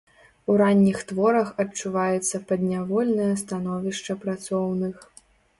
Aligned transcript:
У 0.53 0.53
ранніх 0.61 0.97
творах 1.11 1.51
адчуваецца 1.65 2.41
паднявольнае 2.53 3.29
становішча 3.43 4.17
працоўных. 4.25 4.95